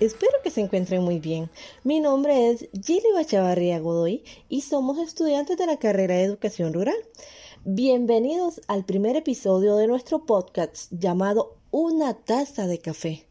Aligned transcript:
Espero 0.00 0.32
que 0.44 0.50
se 0.50 0.60
encuentren 0.60 1.02
muy 1.02 1.18
bien. 1.18 1.50
Mi 1.82 1.98
nombre 1.98 2.50
es 2.50 2.68
Gili 2.84 3.10
Bachavarría 3.14 3.80
Godoy 3.80 4.22
y 4.50 4.60
somos 4.60 4.98
estudiantes 4.98 5.56
de 5.56 5.66
la 5.66 5.78
carrera 5.78 6.14
de 6.14 6.24
Educación 6.24 6.74
Rural. 6.74 6.94
Bienvenidos 7.64 8.60
al 8.68 8.84
primer 8.84 9.16
episodio 9.16 9.76
de 9.76 9.86
nuestro 9.86 10.26
podcast 10.26 10.92
llamado 10.92 11.56
Una 11.70 12.14
taza 12.14 12.66
de 12.66 12.78
café. 12.78 13.26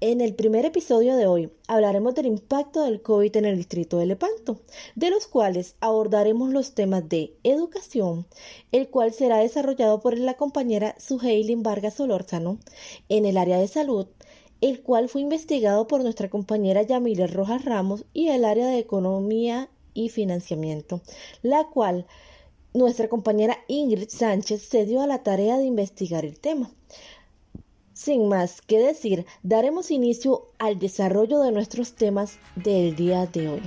En 0.00 0.22
el 0.22 0.34
primer 0.34 0.64
episodio 0.64 1.14
de 1.14 1.26
hoy 1.26 1.52
hablaremos 1.68 2.14
del 2.14 2.26
impacto 2.26 2.82
del 2.82 3.02
COVID 3.02 3.36
en 3.36 3.44
el 3.44 3.56
distrito 3.58 3.98
de 3.98 4.06
Lepanto, 4.06 4.62
de 4.96 5.10
los 5.10 5.26
cuales 5.26 5.76
abordaremos 5.80 6.50
los 6.50 6.74
temas 6.74 7.06
de 7.08 7.34
educación, 7.44 8.26
el 8.72 8.88
cual 8.88 9.12
será 9.12 9.36
desarrollado 9.36 10.00
por 10.00 10.18
la 10.18 10.34
compañera 10.34 10.96
Suheilin 10.98 11.62
Vargas 11.62 11.94
Solórzano, 11.94 12.58
en 13.10 13.26
el 13.26 13.36
área 13.36 13.58
de 13.58 13.68
salud, 13.68 14.06
el 14.60 14.82
cual 14.82 15.08
fue 15.08 15.20
investigado 15.20 15.86
por 15.86 16.02
nuestra 16.02 16.28
compañera 16.28 16.82
Yamile 16.82 17.26
Rojas 17.26 17.64
Ramos 17.64 18.04
y 18.12 18.28
el 18.28 18.44
área 18.44 18.66
de 18.66 18.78
economía 18.78 19.68
y 19.94 20.08
financiamiento, 20.08 21.00
la 21.42 21.64
cual 21.64 22.06
nuestra 22.72 23.08
compañera 23.08 23.58
Ingrid 23.68 24.08
Sánchez 24.08 24.62
se 24.62 24.86
dio 24.86 25.02
a 25.02 25.06
la 25.06 25.22
tarea 25.22 25.58
de 25.58 25.64
investigar 25.64 26.24
el 26.24 26.38
tema. 26.38 26.70
Sin 27.92 28.28
más 28.28 28.62
que 28.62 28.78
decir, 28.78 29.26
daremos 29.42 29.90
inicio 29.90 30.48
al 30.58 30.78
desarrollo 30.78 31.40
de 31.40 31.52
nuestros 31.52 31.94
temas 31.94 32.38
del 32.56 32.96
día 32.96 33.26
de 33.26 33.48
hoy. 33.48 33.62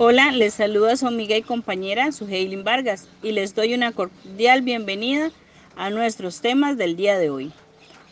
Hola, 0.00 0.30
les 0.30 0.54
saluda 0.54 0.96
su 0.96 1.08
amiga 1.08 1.36
y 1.36 1.42
compañera 1.42 2.12
Suheilin 2.12 2.62
Vargas 2.62 3.08
y 3.20 3.32
les 3.32 3.56
doy 3.56 3.74
una 3.74 3.90
cordial 3.90 4.62
bienvenida 4.62 5.32
a 5.74 5.90
nuestros 5.90 6.40
temas 6.40 6.76
del 6.76 6.94
día 6.94 7.18
de 7.18 7.30
hoy. 7.30 7.50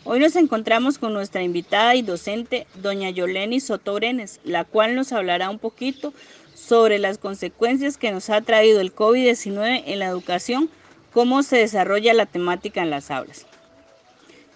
Hoy 0.03 0.19
nos 0.19 0.35
encontramos 0.35 0.97
con 0.97 1.13
nuestra 1.13 1.43
invitada 1.43 1.95
y 1.95 2.01
docente, 2.01 2.67
doña 2.81 3.09
Yoleni 3.09 3.61
Sotorenes, 3.61 4.41
la 4.43 4.65
cual 4.65 4.95
nos 4.95 5.13
hablará 5.13 5.49
un 5.49 5.59
poquito 5.59 6.13
sobre 6.53 6.99
las 6.99 7.19
consecuencias 7.19 7.95
que 7.95 8.11
nos 8.11 8.29
ha 8.29 8.41
traído 8.41 8.81
el 8.81 8.93
COVID-19 8.93 9.83
en 9.85 9.99
la 9.99 10.07
educación, 10.07 10.69
cómo 11.13 11.41
se 11.41 11.55
desarrolla 11.55 12.13
la 12.13 12.25
temática 12.25 12.81
en 12.81 12.89
las 12.89 13.11
aulas. 13.11 13.45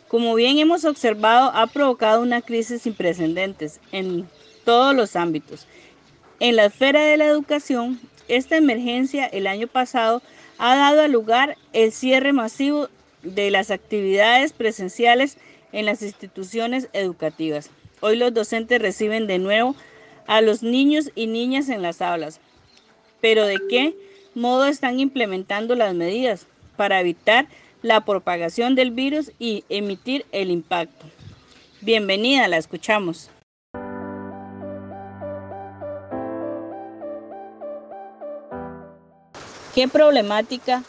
Como 0.09 0.35
bien 0.35 0.57
hemos 0.57 0.83
observado, 0.83 1.49
ha 1.53 1.67
provocado 1.67 2.21
una 2.21 2.41
crisis 2.41 2.81
sin 2.81 2.93
precedentes 2.93 3.79
en 3.93 4.27
todos 4.65 4.93
los 4.93 5.15
ámbitos 5.15 5.65
en 6.41 6.55
la 6.55 6.65
esfera 6.65 7.03
de 7.03 7.17
la 7.17 7.27
educación, 7.27 7.99
esta 8.27 8.57
emergencia 8.57 9.27
el 9.27 9.45
año 9.45 9.67
pasado 9.67 10.23
ha 10.57 10.75
dado 10.75 11.07
lugar 11.07 11.55
el 11.71 11.91
cierre 11.91 12.33
masivo 12.33 12.89
de 13.21 13.51
las 13.51 13.69
actividades 13.69 14.51
presenciales 14.51 15.37
en 15.71 15.85
las 15.85 16.01
instituciones 16.01 16.89
educativas. 16.93 17.69
Hoy 17.99 18.15
los 18.15 18.33
docentes 18.33 18.81
reciben 18.81 19.27
de 19.27 19.37
nuevo 19.37 19.75
a 20.25 20.41
los 20.41 20.63
niños 20.63 21.11
y 21.13 21.27
niñas 21.27 21.69
en 21.69 21.83
las 21.83 22.01
aulas. 22.01 22.39
Pero 23.21 23.45
¿de 23.45 23.59
qué 23.69 23.93
modo 24.33 24.65
están 24.65 24.99
implementando 24.99 25.75
las 25.75 25.93
medidas 25.93 26.47
para 26.75 27.01
evitar 27.01 27.45
la 27.83 28.03
propagación 28.03 28.73
del 28.73 28.89
virus 28.89 29.31
y 29.37 29.63
emitir 29.69 30.25
el 30.31 30.49
impacto? 30.49 31.05
Bienvenida, 31.81 32.47
la 32.47 32.57
escuchamos. 32.57 33.29
¿Qué 39.73 39.87
problemática 39.87 40.83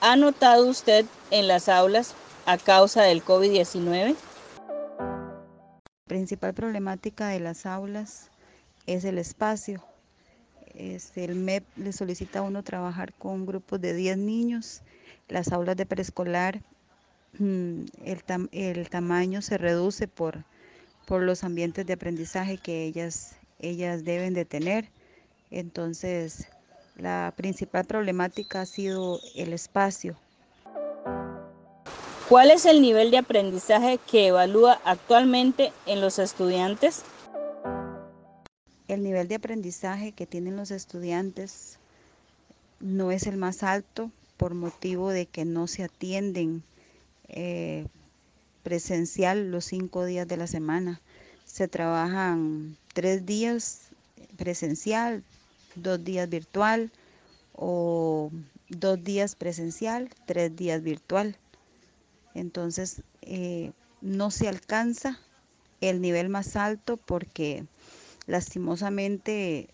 ha 0.00 0.16
notado 0.16 0.66
usted 0.66 1.06
en 1.30 1.46
las 1.46 1.68
aulas 1.68 2.16
a 2.46 2.58
causa 2.58 3.02
del 3.04 3.24
COVID-19? 3.24 4.16
La 4.58 6.08
principal 6.08 6.52
problemática 6.52 7.28
de 7.28 7.38
las 7.38 7.64
aulas 7.64 8.32
es 8.88 9.04
el 9.04 9.18
espacio. 9.18 9.84
Este, 10.74 11.26
el 11.26 11.36
MEP 11.36 11.62
le 11.76 11.92
solicita 11.92 12.40
a 12.40 12.42
uno 12.42 12.64
trabajar 12.64 13.12
con 13.12 13.46
grupos 13.46 13.80
de 13.80 13.94
10 13.94 14.18
niños. 14.18 14.82
Las 15.28 15.52
aulas 15.52 15.76
de 15.76 15.86
preescolar, 15.86 16.60
mm, 17.38 17.82
el, 18.04 18.48
el 18.50 18.90
tamaño 18.90 19.42
se 19.42 19.58
reduce 19.58 20.08
por, 20.08 20.42
por 21.06 21.22
los 21.22 21.44
ambientes 21.44 21.86
de 21.86 21.92
aprendizaje 21.92 22.58
que 22.58 22.82
ellas, 22.82 23.36
ellas 23.60 24.02
deben 24.02 24.34
de 24.34 24.44
tener. 24.44 24.88
Entonces, 25.52 26.48
la 26.98 27.32
principal 27.36 27.84
problemática 27.84 28.60
ha 28.60 28.66
sido 28.66 29.20
el 29.34 29.52
espacio. 29.52 30.16
¿Cuál 32.28 32.50
es 32.50 32.66
el 32.66 32.82
nivel 32.82 33.10
de 33.10 33.18
aprendizaje 33.18 33.98
que 34.10 34.26
evalúa 34.26 34.80
actualmente 34.84 35.72
en 35.86 36.00
los 36.02 36.18
estudiantes? 36.18 37.02
El 38.86 39.02
nivel 39.02 39.28
de 39.28 39.36
aprendizaje 39.36 40.12
que 40.12 40.26
tienen 40.26 40.56
los 40.56 40.70
estudiantes 40.70 41.78
no 42.80 43.12
es 43.12 43.26
el 43.26 43.36
más 43.36 43.62
alto 43.62 44.10
por 44.36 44.54
motivo 44.54 45.10
de 45.10 45.26
que 45.26 45.44
no 45.44 45.66
se 45.66 45.84
atienden 45.84 46.62
eh, 47.28 47.86
presencial 48.62 49.50
los 49.50 49.64
cinco 49.64 50.04
días 50.04 50.28
de 50.28 50.36
la 50.36 50.46
semana. 50.46 51.00
Se 51.46 51.68
trabajan 51.68 52.76
tres 52.92 53.24
días 53.24 53.88
presencial, 54.36 55.22
dos 55.82 56.02
días 56.04 56.28
virtual 56.28 56.90
o 57.54 58.30
dos 58.68 59.02
días 59.02 59.34
presencial, 59.34 60.10
tres 60.26 60.54
días 60.54 60.82
virtual. 60.82 61.36
Entonces, 62.34 63.02
eh, 63.22 63.72
no 64.00 64.30
se 64.30 64.48
alcanza 64.48 65.18
el 65.80 66.00
nivel 66.00 66.28
más 66.28 66.56
alto 66.56 66.96
porque 66.96 67.64
lastimosamente 68.26 69.68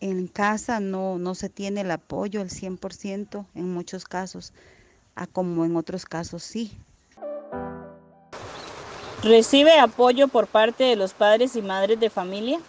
en 0.00 0.26
casa 0.28 0.80
no, 0.80 1.18
no 1.18 1.34
se 1.34 1.48
tiene 1.48 1.82
el 1.82 1.90
apoyo 1.90 2.40
al 2.40 2.50
100% 2.50 3.46
en 3.54 3.72
muchos 3.72 4.04
casos, 4.04 4.52
a 5.14 5.26
como 5.26 5.64
en 5.64 5.76
otros 5.76 6.04
casos 6.04 6.42
sí. 6.42 6.72
¿Recibe 9.22 9.78
apoyo 9.80 10.28
por 10.28 10.46
parte 10.46 10.84
de 10.84 10.94
los 10.94 11.12
padres 11.12 11.56
y 11.56 11.62
madres 11.62 11.98
de 11.98 12.08
familia? 12.08 12.60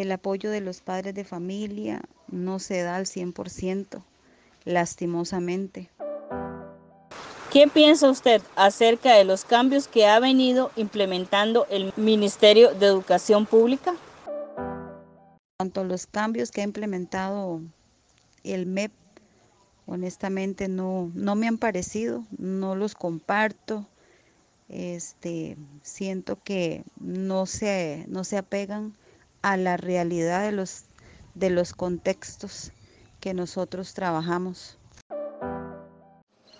El 0.00 0.12
apoyo 0.12 0.50
de 0.50 0.62
los 0.62 0.80
padres 0.80 1.14
de 1.14 1.24
familia 1.24 2.00
no 2.28 2.58
se 2.58 2.80
da 2.80 2.96
al 2.96 3.04
100%, 3.04 4.02
lastimosamente. 4.64 5.90
¿Qué 7.52 7.68
piensa 7.68 8.08
usted 8.08 8.40
acerca 8.56 9.14
de 9.14 9.24
los 9.24 9.44
cambios 9.44 9.88
que 9.88 10.06
ha 10.06 10.18
venido 10.18 10.70
implementando 10.76 11.66
el 11.68 11.92
Ministerio 11.96 12.72
de 12.72 12.86
Educación 12.86 13.44
Pública? 13.44 13.94
Cuanto 15.58 15.82
a 15.82 15.84
los 15.84 16.06
cambios 16.06 16.50
que 16.50 16.62
ha 16.62 16.64
implementado 16.64 17.60
el 18.42 18.64
MEP, 18.64 18.92
honestamente 19.84 20.68
no, 20.68 21.10
no 21.12 21.34
me 21.34 21.46
han 21.46 21.58
parecido, 21.58 22.24
no 22.38 22.74
los 22.74 22.94
comparto. 22.94 23.86
Este, 24.70 25.58
siento 25.82 26.42
que 26.42 26.84
no 26.98 27.44
se, 27.44 28.06
no 28.08 28.24
se 28.24 28.38
apegan 28.38 28.94
a 29.42 29.56
la 29.56 29.76
realidad 29.76 30.42
de 30.42 30.52
los, 30.52 30.84
de 31.34 31.50
los 31.50 31.72
contextos 31.72 32.72
que 33.20 33.34
nosotros 33.34 33.94
trabajamos. 33.94 34.78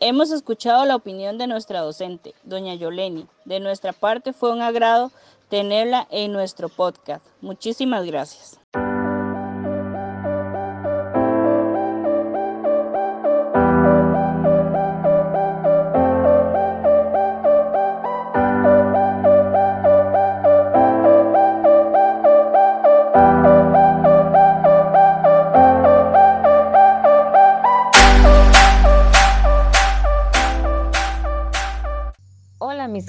Hemos 0.01 0.31
escuchado 0.31 0.85
la 0.87 0.97
opinión 0.97 1.37
de 1.37 1.47
nuestra 1.47 1.81
docente, 1.81 2.35
doña 2.45 2.75
Yoleni. 2.75 3.27
De 3.45 3.61
nuestra 3.61 3.93
parte 3.93 4.33
fue 4.33 4.51
un 4.53 4.63
agrado 4.63 5.13
tenerla 5.51 6.07
en 6.11 6.33
nuestro 6.33 6.69
podcast. 6.69 7.27
Muchísimas 7.43 8.07
gracias. 8.07 8.60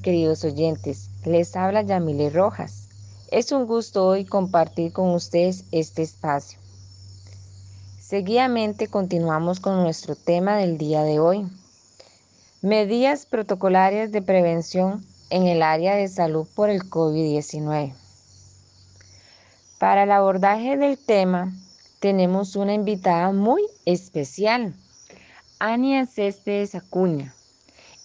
Queridos 0.01 0.43
oyentes, 0.43 1.09
les 1.25 1.55
habla 1.55 1.83
Yamile 1.83 2.29
Rojas. 2.31 2.89
Es 3.29 3.51
un 3.51 3.67
gusto 3.67 4.05
hoy 4.05 4.25
compartir 4.25 4.91
con 4.91 5.11
ustedes 5.11 5.63
este 5.71 6.01
espacio. 6.01 6.59
Seguidamente 7.99 8.87
continuamos 8.87 9.59
con 9.59 9.81
nuestro 9.83 10.15
tema 10.15 10.57
del 10.57 10.77
día 10.77 11.03
de 11.03 11.19
hoy. 11.19 11.47
Medidas 12.61 13.25
protocolarias 13.25 14.11
de 14.11 14.21
prevención 14.21 15.05
en 15.29 15.47
el 15.47 15.61
área 15.61 15.95
de 15.95 16.07
salud 16.07 16.47
por 16.55 16.69
el 16.69 16.81
COVID-19. 16.89 17.93
Para 19.79 20.03
el 20.03 20.11
abordaje 20.11 20.77
del 20.77 20.97
tema 20.97 21.53
tenemos 21.99 22.55
una 22.55 22.73
invitada 22.73 23.31
muy 23.31 23.63
especial, 23.85 24.73
Ania 25.59 26.05
Céspedes 26.07 26.75
Acuña. 26.75 27.33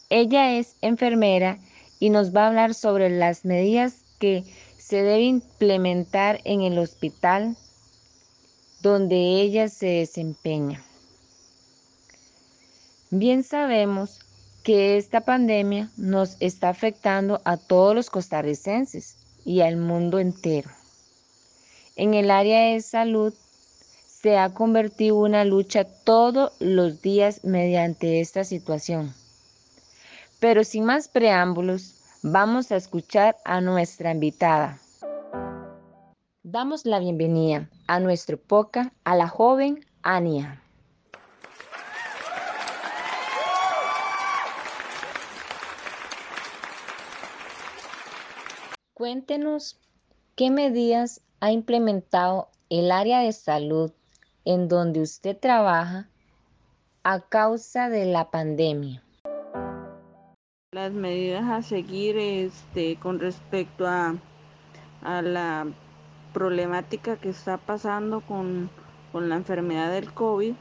Ella 0.08 0.56
es 0.56 0.76
enfermera 0.82 1.58
y 1.98 2.10
nos 2.10 2.34
va 2.34 2.44
a 2.44 2.48
hablar 2.48 2.74
sobre 2.74 3.10
las 3.10 3.44
medidas 3.44 3.96
que 4.18 4.44
se 4.78 5.02
deben 5.02 5.24
implementar 5.24 6.40
en 6.44 6.62
el 6.62 6.78
hospital 6.78 7.56
donde 8.82 9.40
ella 9.40 9.68
se 9.68 9.86
desempeña. 9.86 10.84
Bien 13.10 13.42
sabemos 13.42 14.20
que 14.62 14.96
esta 14.96 15.20
pandemia 15.20 15.90
nos 15.96 16.36
está 16.40 16.68
afectando 16.68 17.40
a 17.44 17.56
todos 17.56 17.94
los 17.94 18.10
costarricenses 18.10 19.16
y 19.44 19.60
al 19.60 19.76
mundo 19.76 20.18
entero. 20.18 20.70
En 21.94 22.14
el 22.14 22.30
área 22.30 22.72
de 22.72 22.80
salud 22.80 23.32
se 24.06 24.38
ha 24.38 24.52
convertido 24.52 25.16
una 25.16 25.44
lucha 25.44 25.84
todos 25.84 26.52
los 26.58 27.00
días 27.00 27.44
mediante 27.44 28.20
esta 28.20 28.42
situación. 28.42 29.14
Pero 30.48 30.62
sin 30.62 30.84
más 30.84 31.08
preámbulos, 31.08 31.96
vamos 32.22 32.70
a 32.70 32.76
escuchar 32.76 33.36
a 33.44 33.60
nuestra 33.60 34.12
invitada. 34.12 34.78
Damos 36.44 36.86
la 36.86 37.00
bienvenida 37.00 37.68
a 37.88 37.98
nuestro 37.98 38.38
POCA 38.38 38.92
a 39.02 39.16
la 39.16 39.26
joven 39.26 39.84
Ania. 40.02 40.62
Cuéntenos 48.94 49.80
qué 50.36 50.52
medidas 50.52 51.22
ha 51.40 51.50
implementado 51.50 52.50
el 52.70 52.92
área 52.92 53.18
de 53.18 53.32
salud 53.32 53.90
en 54.44 54.68
donde 54.68 55.00
usted 55.00 55.36
trabaja 55.36 56.08
a 57.02 57.20
causa 57.22 57.88
de 57.88 58.06
la 58.06 58.30
pandemia. 58.30 59.02
Las 60.86 60.94
medidas 60.94 61.42
a 61.50 61.62
seguir 61.62 62.16
este, 62.16 62.94
con 62.94 63.18
respecto 63.18 63.88
a, 63.88 64.14
a 65.02 65.20
la 65.20 65.66
problemática 66.32 67.16
que 67.16 67.28
está 67.30 67.56
pasando 67.56 68.20
con, 68.20 68.70
con, 69.10 69.28
la 69.28 69.34
enfermedad 69.34 69.90
del 69.90 70.12
COVID, 70.12 70.54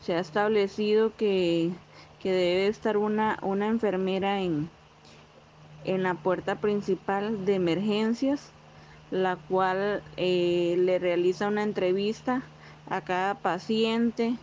se 0.00 0.14
ha 0.14 0.18
establecido 0.18 1.14
que, 1.14 1.72
que 2.20 2.32
debe 2.32 2.68
estar 2.68 2.96
una, 2.96 3.38
una 3.42 3.66
enfermera 3.66 4.40
en, 4.40 4.70
en 5.84 6.02
la 6.02 6.14
puerta 6.14 6.54
principal 6.54 7.44
de 7.44 7.56
emergencias 7.56 8.50
la 9.10 9.36
cual 9.36 10.02
eh, 10.16 10.76
le 10.78 10.98
realiza 10.98 11.48
una 11.48 11.64
entrevista 11.64 12.40
a 12.88 13.02
cada 13.02 13.34
paciente, 13.34 14.38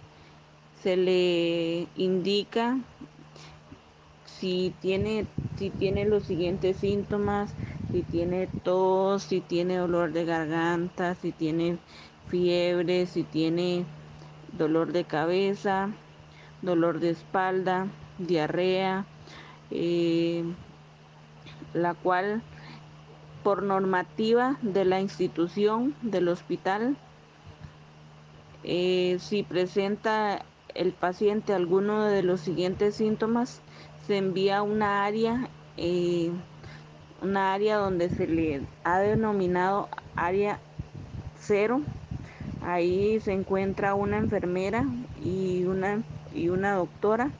se 0.83 0.95
le 0.95 1.87
indica 1.95 2.77
si 4.39 4.73
tiene, 4.81 5.25
si 5.57 5.69
tiene 5.69 6.05
los 6.05 6.23
siguientes 6.23 6.77
síntomas, 6.77 7.53
si 7.91 8.03
tiene 8.03 8.47
tos, 8.63 9.23
si 9.23 9.41
tiene 9.41 9.77
dolor 9.77 10.11
de 10.11 10.25
garganta, 10.25 11.15
si 11.15 11.31
tiene 11.31 11.77
fiebre, 12.27 13.05
si 13.05 13.23
tiene 13.23 13.85
dolor 14.57 14.91
de 14.91 15.05
cabeza, 15.05 15.89
dolor 16.61 16.99
de 16.99 17.11
espalda, 17.11 17.87
diarrea, 18.17 19.05
eh, 19.71 20.43
la 21.73 21.93
cual 21.93 22.41
por 23.43 23.63
normativa 23.63 24.57
de 24.61 24.85
la 24.85 24.99
institución 24.99 25.95
del 26.01 26.27
hospital. 26.27 26.97
Eh, 28.63 29.17
si 29.19 29.43
presenta 29.43 30.43
el 30.75 30.91
paciente 30.91 31.53
alguno 31.53 32.03
de 32.03 32.23
los 32.23 32.41
siguientes 32.41 32.95
síntomas, 32.95 33.61
se 34.07 34.17
envía 34.17 34.61
una 34.63 35.03
área, 35.03 35.49
eh, 35.75 36.31
una 37.21 37.53
área 37.53 37.75
donde 37.75 38.09
se 38.09 38.25
le 38.25 38.61
ha 38.85 38.99
denominado 38.99 39.89
área 40.15 40.59
cero. 41.37 41.81
Ahí 42.61 43.19
se 43.19 43.33
encuentra 43.33 43.95
una 43.95 44.17
enfermera 44.17 44.85
y 45.23 45.65
una, 45.65 46.03
y 46.33 46.47
una 46.47 46.73
doctora, 46.73 47.31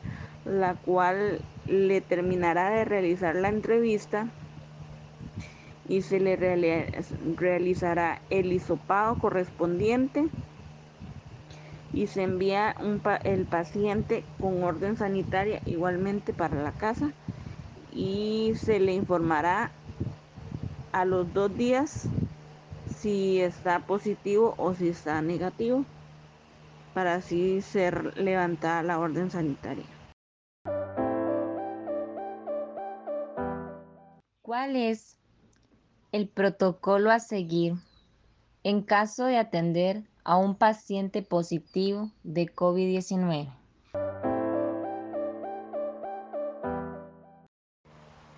la 0.44 0.76
cual 0.76 1.40
le 1.68 2.02
terminará 2.02 2.70
de 2.70 2.84
realizar 2.84 3.36
la 3.36 3.48
entrevista 3.48 4.28
y 5.88 6.02
se 6.02 6.20
le 6.20 6.36
realizará 7.38 8.22
el 8.30 8.52
hisopado 8.52 9.18
correspondiente 9.20 10.28
y 11.98 12.06
se 12.06 12.22
envía 12.22 12.76
el 13.24 13.46
paciente 13.46 14.24
con 14.40 14.64
orden 14.64 14.98
sanitaria 14.98 15.64
igualmente 15.66 16.32
para 16.32 16.62
la 16.62 16.72
casa 16.72 17.12
y 17.92 18.54
se 18.56 18.80
le 18.80 18.94
informará 18.94 19.72
a 20.92 21.06
los 21.06 21.34
dos 21.34 21.58
días 21.58 22.08
si 22.96 23.42
está 23.42 23.80
positivo 23.80 24.54
o 24.58 24.76
si 24.76 24.90
está 24.90 25.24
negativo 25.24 25.86
para 26.94 27.16
así 27.16 27.64
ser 27.64 28.16
levantada 28.16 28.84
la 28.84 29.00
orden 29.00 29.32
sanitaria. 29.32 29.86
¿Cuál 34.44 34.76
es 34.76 35.18
el 36.12 36.28
protocolo 36.28 37.10
a 37.10 37.20
seguir 37.20 37.74
en 38.64 38.84
caso 38.84 39.26
de 39.26 39.38
atender 39.38 40.04
a 40.28 40.36
un 40.36 40.56
paciente 40.56 41.22
positivo 41.22 42.12
de 42.26 42.54
COVID-19. 42.54 43.50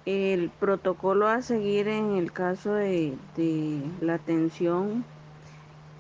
El 0.06 0.52
protocolo 0.52 1.28
a 1.28 1.42
seguir 1.42 1.88
en 1.88 2.16
el 2.16 2.32
caso 2.32 2.74
de, 2.74 3.18
la 4.02 4.14
atención 4.14 5.04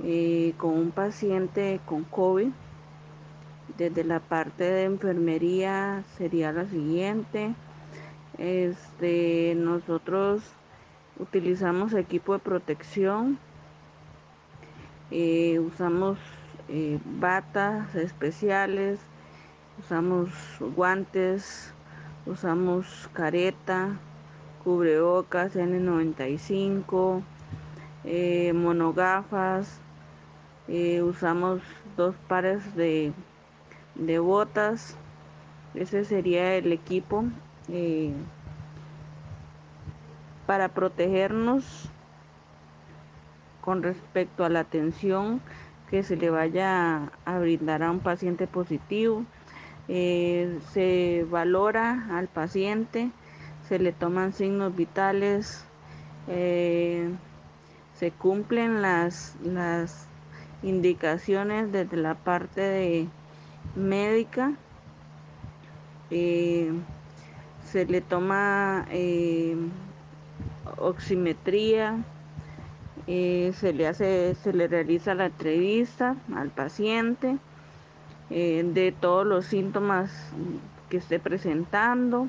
eh, 0.03 0.53
con 0.57 0.77
un 0.77 0.91
paciente 0.91 1.79
con 1.87 2.03
COVID, 2.03 2.49
desde 3.75 4.03
la 4.03 4.19
parte 4.19 4.65
de 4.65 4.83
enfermería 4.83 6.03
sería 6.19 6.51
la 6.51 6.67
siguiente. 6.67 7.55
Este, 8.37 9.55
nosotros 9.57 10.43
utilizamos 11.17 11.95
equipo 11.95 12.33
de 12.33 12.39
protección, 12.39 13.39
eh, 15.11 15.59
usamos 15.59 16.19
eh, 16.67 16.99
batas 17.19 17.95
especiales, 17.95 18.99
usamos 19.79 20.29
guantes, 20.75 21.73
usamos 22.25 23.09
careta, 23.13 23.97
cubrebocas 24.63 25.55
N95, 25.55 27.23
eh, 28.03 28.53
monogafas, 28.53 29.79
usamos 31.03 31.61
dos 31.97 32.13
pares 32.27 32.75
de, 32.75 33.11
de, 33.95 34.19
botas, 34.19 34.95
ese 35.73 36.05
sería 36.05 36.55
el 36.55 36.71
equipo 36.71 37.25
para 40.45 40.69
protegernos 40.69 41.89
con 43.69 43.83
respecto 43.83 44.43
a 44.43 44.49
la 44.49 44.61
atención 44.61 45.41
que 45.91 46.01
se 46.01 46.15
le 46.15 46.31
vaya 46.31 47.11
a 47.23 47.37
brindar 47.37 47.83
a 47.83 47.91
un 47.91 47.99
paciente 47.99 48.47
positivo. 48.47 49.25
Eh, 49.87 50.57
se 50.73 51.23
valora 51.29 52.07
al 52.17 52.27
paciente, 52.29 53.11
se 53.67 53.77
le 53.77 53.91
toman 53.91 54.33
signos 54.33 54.75
vitales, 54.75 55.63
eh, 56.27 57.11
se 57.93 58.09
cumplen 58.09 58.81
las, 58.81 59.35
las 59.43 60.07
indicaciones 60.63 61.71
desde 61.71 61.97
la 61.97 62.15
parte 62.15 62.61
de 62.61 63.07
médica, 63.75 64.53
eh, 66.09 66.71
se 67.65 67.85
le 67.85 68.01
toma 68.01 68.87
oximetría, 70.77 72.03
eh, 73.11 73.53
se 73.55 73.73
le 73.73 73.87
hace, 73.87 74.35
se 74.35 74.53
le 74.53 74.67
realiza 74.67 75.15
la 75.15 75.25
entrevista 75.25 76.15
al 76.35 76.51
paciente 76.51 77.39
eh, 78.29 78.63
de 78.63 78.91
todos 78.91 79.25
los 79.25 79.45
síntomas 79.45 80.11
que 80.89 80.97
esté 80.97 81.19
presentando. 81.19 82.27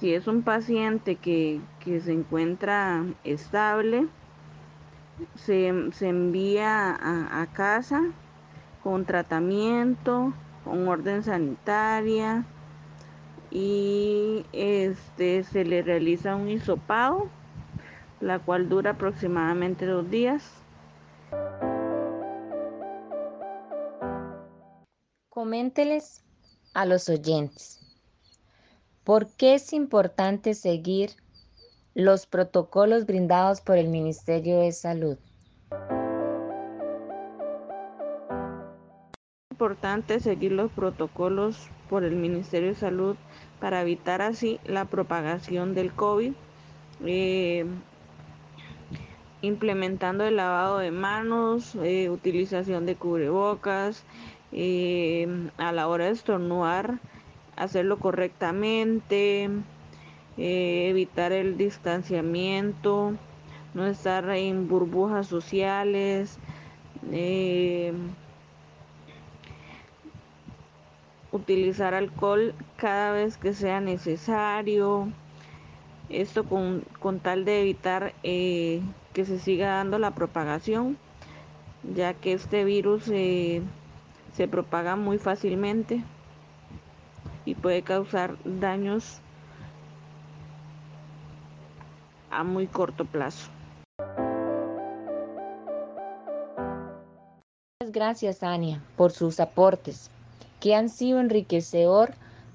si 0.00 0.14
es 0.14 0.26
un 0.28 0.42
paciente 0.42 1.16
que, 1.16 1.60
se 1.84 2.12
encuentra 2.12 3.04
estable, 3.22 4.06
se, 5.34 5.68
envía 6.00 6.88
a, 6.90 7.46
casa 7.52 8.00
con 8.82 9.04
tratamiento, 9.04 10.32
con 10.64 10.88
orden 10.88 11.22
sanitaria 11.22 12.46
y 13.50 14.46
este 14.54 15.44
se 15.44 15.66
le 15.66 15.82
realiza 15.82 16.34
un 16.34 16.48
hisopado, 16.48 17.28
la 18.22 18.38
cual 18.38 18.70
dura 18.70 18.92
aproximadamente 18.92 19.84
dos 19.84 20.08
días. 20.08 20.50
Coménteles 25.28 26.24
a 26.72 26.86
los 26.86 27.08
oyentes 27.10 27.82
¿Por 29.04 29.26
qué 29.26 29.54
es 29.54 29.72
importante 29.72 30.54
seguir 30.54 31.10
los 31.94 32.26
protocolos 32.26 33.04
brindados 33.04 33.60
por 33.60 33.76
el 33.76 33.88
Ministerio 33.88 34.60
de 34.60 34.70
Salud? 34.70 35.18
Es 39.50 39.50
importante 39.50 40.20
seguir 40.20 40.52
los 40.52 40.70
protocolos 40.70 41.68
por 41.90 42.04
el 42.04 42.14
Ministerio 42.14 42.68
de 42.68 42.74
Salud 42.76 43.16
para 43.58 43.80
evitar 43.82 44.22
así 44.22 44.60
la 44.64 44.84
propagación 44.84 45.74
del 45.74 45.92
COVID, 45.92 46.32
eh, 47.04 47.66
implementando 49.42 50.24
el 50.24 50.36
lavado 50.36 50.78
de 50.78 50.92
manos, 50.92 51.74
eh, 51.82 52.08
utilización 52.08 52.86
de 52.86 52.94
cubrebocas, 52.96 54.04
eh, 54.52 55.26
a 55.58 55.72
la 55.72 55.88
hora 55.88 56.06
de 56.06 56.12
estornudar 56.12 57.00
hacerlo 57.56 57.98
correctamente, 57.98 59.50
eh, 60.38 60.88
evitar 60.88 61.32
el 61.32 61.58
distanciamiento, 61.58 63.12
no 63.74 63.86
estar 63.86 64.28
en 64.30 64.68
burbujas 64.68 65.26
sociales, 65.26 66.38
utilizar 71.32 71.94
alcohol 71.94 72.54
cada 72.76 73.12
vez 73.12 73.36
que 73.36 73.52
sea 73.52 73.80
necesario. 73.80 75.12
Esto 76.12 76.44
con, 76.44 76.84
tal 77.22 77.44
de 77.44 77.62
evitar 77.62 78.14
eh, 78.22 78.82
que 79.12 79.24
se 79.24 79.38
siga 79.38 79.76
dando 79.76 79.98
la 79.98 80.12
propagación, 80.12 80.98
ya 81.94 82.14
que 82.14 82.34
este 82.34 82.64
virus 82.64 83.04
se 83.04 83.62
propaga 84.50 84.94
muy 84.96 85.18
fácilmente 85.18 86.04
y 87.44 87.54
puede 87.54 87.82
causar 87.82 88.36
daños 88.44 89.20
a 92.30 92.44
muy 92.44 92.66
corto 92.66 93.04
plazo. 93.04 93.50
Gracias, 97.90 98.42
Ania, 98.42 98.82
por 98.96 99.12
sus 99.12 99.38
aportes, 99.38 100.10
que 100.60 100.74
han 100.74 100.88
sido 100.88 101.20
enriquecedor 101.20 102.14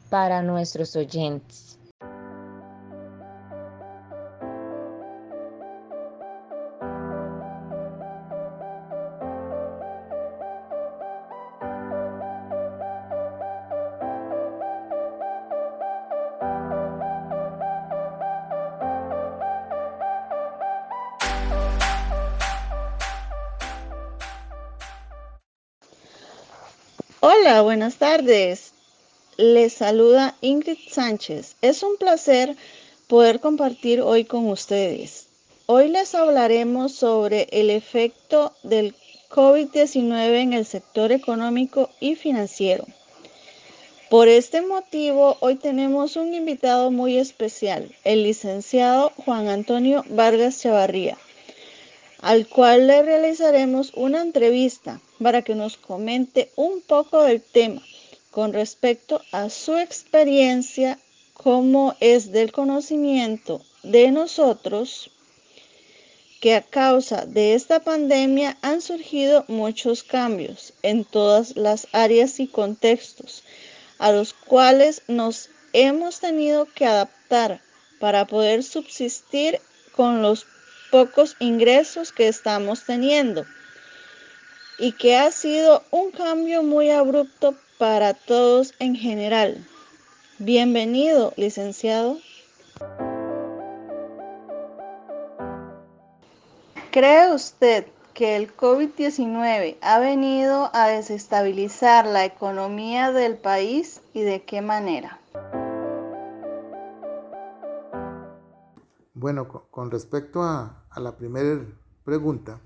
para 0.10 0.42
nuestros 0.42 0.96
oyentes. 0.96 1.67
Tardes. 28.18 28.74
Les 29.38 29.74
saluda 29.74 30.36
Ingrid 30.42 30.80
Sánchez. 30.90 31.56
Es 31.62 31.84
un 31.84 31.98
placer 31.98 32.56
poder 33.08 33.40
compartir 33.40 34.02
hoy 34.02 34.26
con 34.26 34.50
ustedes. 34.50 35.28
Hoy 35.68 35.90
les 35.90 36.16
hablaremos 36.16 36.94
sobre 36.94 37.48
el 37.52 37.70
efecto 37.70 38.54
del 38.64 38.96
COVID-19 39.30 40.42
en 40.42 40.54
el 40.54 40.66
sector 40.66 41.12
económico 41.12 41.92
y 42.00 42.16
financiero. 42.16 42.86
Por 44.10 44.28
este 44.28 44.62
motivo, 44.62 45.38
hoy 45.42 45.58
tenemos 45.58 46.16
un 46.16 46.34
invitado 46.34 46.90
muy 46.90 47.20
especial, 47.20 47.96
el 48.04 48.24
licenciado 48.24 49.12
Juan 49.18 49.48
Antonio 49.48 50.04
Vargas 50.10 50.60
Chavarría 50.60 51.20
al 52.22 52.48
cual 52.48 52.88
le 52.88 53.04
realizaremos 53.04 53.92
una 53.94 54.22
entrevista 54.24 55.00
para 55.22 55.44
que 55.44 55.54
nos 55.54 55.78
comente 55.78 56.50
un 56.56 56.82
poco 56.82 57.22
del 57.22 57.44
tema 57.44 57.84
con 58.38 58.54
respecto 58.54 59.24
a 59.32 59.50
su 59.50 59.78
experiencia, 59.78 61.00
cómo 61.34 61.96
es 62.00 62.32
del 62.32 62.52
conocimiento 62.52 63.64
de 63.82 64.12
nosotros 64.12 65.10
que 66.40 66.54
a 66.54 66.62
causa 66.62 67.26
de 67.26 67.56
esta 67.56 67.80
pandemia 67.80 68.56
han 68.62 68.82
surgido 68.82 69.44
muchos 69.48 70.04
cambios 70.04 70.72
en 70.84 71.04
todas 71.04 71.56
las 71.56 71.88
áreas 71.94 72.40
y 72.40 72.46
contextos 72.46 73.42
a 73.98 74.12
los 74.12 74.36
cuales 74.36 75.02
nos 75.08 75.50
hemos 75.74 76.20
tenido 76.20 76.68
que 76.76 76.86
adaptar 76.86 77.60
para 78.00 78.28
poder 78.28 78.62
subsistir 78.62 79.60
con 79.96 80.22
los 80.22 80.46
pocos 80.92 81.36
ingresos 81.40 82.12
que 82.12 82.28
estamos 82.28 82.86
teniendo 82.86 83.48
y 84.78 84.92
que 84.92 85.16
ha 85.16 85.32
sido 85.32 85.84
un 85.90 86.12
cambio 86.12 86.62
muy 86.62 86.92
abrupto 86.92 87.56
para 87.78 88.14
todos 88.14 88.74
en 88.80 88.96
general. 88.96 89.66
Bienvenido, 90.40 91.34
licenciado. 91.38 92.18
¿Cree 96.92 97.34
usted 97.34 97.88
que 98.14 98.36
el 98.36 98.56
COVID-19 98.56 99.78
ha 99.82 100.00
venido 100.00 100.72
a 100.74 100.88
desestabilizar 100.88 102.08
la 102.08 102.26
economía 102.26 103.12
del 103.12 103.38
país 103.38 104.02
y 104.14 104.22
de 104.24 104.44
qué 104.44 104.62
manera? 104.62 105.20
Bueno, 109.14 109.48
con 109.48 109.92
respecto 109.92 110.42
a, 110.42 110.84
la 110.96 111.16
primera 111.16 111.64
pregunta, 112.04 112.60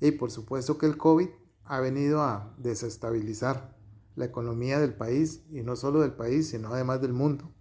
y 0.00 0.12
por 0.12 0.32
supuesto 0.32 0.78
que 0.78 0.86
el 0.86 0.96
COVID 0.96 1.28
ha 1.64 1.78
venido 1.78 2.22
a 2.22 2.52
desestabilizar 2.56 3.79
la 4.20 4.26
economía 4.26 4.78
del 4.78 4.94
país, 4.94 5.42
y 5.50 5.62
no 5.62 5.74
solo 5.74 6.00
del 6.00 6.12
país, 6.12 6.48
sino 6.50 6.72
además 6.72 7.00
del 7.00 7.12
mundo. 7.12 7.52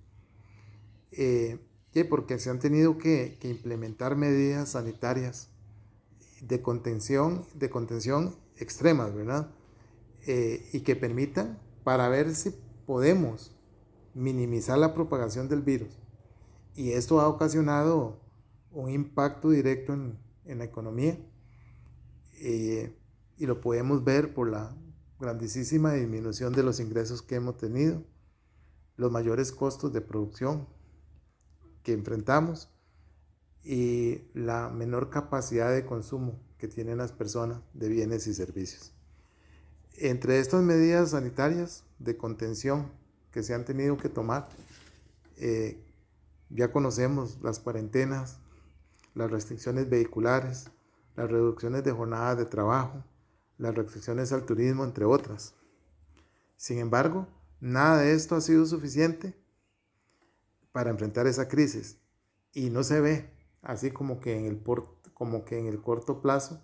Eh, 1.11 1.59
porque 2.07 2.39
se 2.39 2.49
han 2.49 2.59
tenido 2.59 2.97
que, 2.97 3.37
implementar 3.41 4.15
medidas 4.15 4.69
sanitarias 4.69 5.49
de 6.41 6.61
contención, 6.61 7.45
de 7.55 7.69
contención 7.69 8.35
extremas, 8.55 9.13
¿verdad? 9.13 9.51
Eh, 10.27 10.69
y 10.71 10.81
que 10.81 10.95
permitan 10.95 11.59
para 11.83 12.07
ver 12.07 12.33
si 12.35 12.55
podemos 12.85 13.51
minimizar 14.13 14.77
la 14.77 14.93
propagación 14.93 15.49
del 15.49 15.61
virus 15.61 15.99
y 16.75 16.93
esto 16.93 17.19
ha 17.19 17.27
ocasionado 17.27 18.21
un 18.71 18.89
impacto 18.89 19.49
directo 19.49 19.93
en, 19.93 20.17
la 20.45 20.63
economía 20.63 21.17
eh, 22.41 22.95
y 23.37 23.45
lo 23.45 23.59
podemos 23.59 24.03
ver 24.03 24.33
por 24.33 24.49
la 24.49 24.75
grandísima 25.19 25.93
disminución 25.93 26.53
de 26.53 26.63
los 26.63 26.79
ingresos 26.79 27.21
que 27.21 27.35
hemos 27.35 27.57
tenido, 27.57 28.03
los 28.95 29.11
mayores 29.11 29.51
costos 29.51 29.91
de 29.91 30.01
producción 30.01 30.67
que 31.83 31.93
enfrentamos 31.93 32.69
y 33.63 34.21
la 34.33 34.69
menor 34.69 35.09
capacidad 35.09 35.73
de 35.73 35.85
consumo 35.85 36.39
que 36.57 36.67
tienen 36.67 36.97
las 36.97 37.11
personas 37.11 37.61
de 37.73 37.89
bienes 37.89 38.27
y 38.27 38.33
servicios. 38.33 38.93
Entre 39.93 40.39
estas 40.39 40.63
medidas 40.63 41.11
sanitarias 41.11 41.83
de 41.99 42.15
contención 42.15 42.91
que 43.31 43.43
se 43.43 43.53
han 43.53 43.65
tenido 43.65 43.97
que 43.97 44.09
tomar, 44.09 44.47
eh, 45.37 45.83
ya 46.49 46.71
conocemos 46.71 47.37
las 47.41 47.59
cuarentenas, 47.59 48.37
las 49.13 49.29
restricciones 49.29 49.89
vehiculares, 49.89 50.71
las 51.15 51.29
reducciones 51.29 51.83
de 51.83 51.91
jornadas 51.91 52.37
de 52.37 52.45
trabajo, 52.45 53.03
las 53.59 53.75
restricciones 53.75 54.31
al 54.31 54.45
turismo, 54.45 54.83
entre 54.83 55.05
otras. 55.05 55.53
Sin 56.55 56.79
embargo, 56.79 57.27
nada 57.59 58.01
de 58.01 58.13
esto 58.13 58.35
ha 58.35 58.41
sido 58.41 58.65
suficiente 58.65 59.37
para 60.71 60.89
enfrentar 60.89 61.27
esa 61.27 61.47
crisis 61.47 61.97
y 62.53 62.69
no 62.69 62.83
se 62.83 63.01
ve 63.01 63.29
así 63.61 63.91
como 63.91 64.19
que 64.19 64.37
en 64.37 64.45
el, 64.45 64.57
por, 64.57 64.97
como 65.13 65.45
que 65.45 65.59
en 65.59 65.67
el 65.67 65.81
corto 65.81 66.21
plazo 66.21 66.63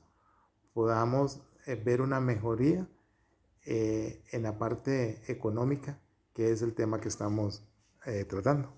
podamos 0.74 1.42
eh, 1.66 1.76
ver 1.76 2.02
una 2.02 2.20
mejoría 2.20 2.88
eh, 3.66 4.24
en 4.32 4.44
la 4.44 4.58
parte 4.58 5.22
económica, 5.28 6.00
que 6.34 6.52
es 6.52 6.62
el 6.62 6.74
tema 6.74 7.00
que 7.02 7.10
estamos 7.10 7.64
eh, 8.06 8.26
tratando. 8.26 8.74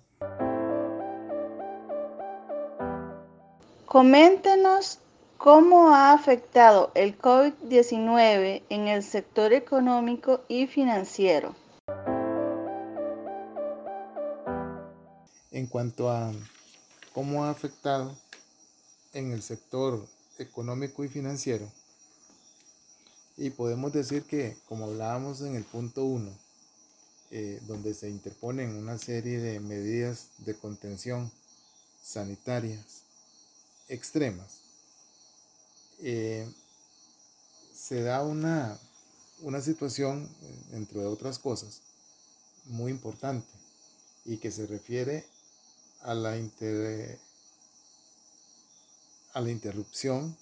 Coméntenos 3.86 5.00
cómo 5.38 5.94
ha 5.94 6.14
afectado 6.14 6.92
el 6.96 7.18
COVID-19 7.18 8.64
en 8.70 8.88
el 8.88 9.04
sector 9.04 9.54
económico 9.54 10.44
y 10.48 10.66
financiero. 10.66 11.56
En 15.52 15.68
cuanto 15.68 16.10
a 16.10 16.32
cómo 17.14 17.46
ha 17.46 17.52
afectado 17.52 18.16
en 19.14 19.32
el 19.32 19.42
sector 19.42 20.06
económico 20.40 21.04
y 21.04 21.08
financiero, 21.08 21.68
y 23.38 23.52
podemos 23.52 23.94
decir 23.94 24.24
que, 24.24 24.58
como 24.68 24.86
hablábamos 24.86 25.42
en 25.42 25.56
el 25.56 25.64
punto 25.64 26.04
1, 26.04 26.32
eh, 27.30 27.60
donde 27.68 27.94
se 27.94 28.10
interponen 28.10 28.76
una 28.76 28.98
serie 28.98 29.40
de 29.40 29.60
medidas 29.60 30.30
de 30.40 30.56
contención 30.56 31.32
sanitarias 32.02 33.04
extremas, 33.90 34.67
eh, 36.00 36.48
se 37.74 38.02
da 38.02 38.24
una, 38.24 38.80
una 39.42 39.62
situación, 39.62 40.30
entre 40.74 41.06
otras 41.06 41.40
cosas, 41.40 41.82
muy 42.66 42.92
importante 42.92 43.48
y 44.26 44.38
que 44.38 44.52
se 44.52 44.68
refiere 44.68 45.26
a 46.02 46.14
la, 46.14 46.38
a 49.34 49.42
la 49.42 49.50
interrupción 49.50 50.36